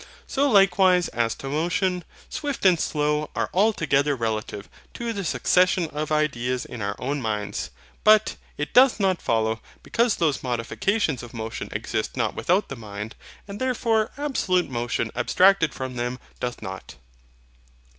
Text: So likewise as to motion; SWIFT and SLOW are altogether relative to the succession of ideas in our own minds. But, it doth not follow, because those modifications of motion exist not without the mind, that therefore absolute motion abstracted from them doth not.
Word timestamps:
So 0.25 0.49
likewise 0.49 1.09
as 1.09 1.35
to 1.35 1.47
motion; 1.47 2.03
SWIFT 2.27 2.65
and 2.65 2.79
SLOW 2.79 3.29
are 3.35 3.51
altogether 3.53 4.15
relative 4.15 4.67
to 4.95 5.13
the 5.13 5.23
succession 5.23 5.85
of 5.91 6.11
ideas 6.11 6.65
in 6.65 6.81
our 6.81 6.95
own 6.97 7.21
minds. 7.21 7.69
But, 8.03 8.35
it 8.57 8.73
doth 8.73 8.99
not 8.99 9.21
follow, 9.21 9.61
because 9.83 10.15
those 10.15 10.41
modifications 10.41 11.21
of 11.21 11.35
motion 11.35 11.69
exist 11.71 12.17
not 12.17 12.33
without 12.33 12.67
the 12.69 12.75
mind, 12.75 13.13
that 13.45 13.59
therefore 13.59 14.09
absolute 14.17 14.71
motion 14.71 15.11
abstracted 15.15 15.71
from 15.71 15.97
them 15.97 16.17
doth 16.39 16.63
not. 16.63 16.95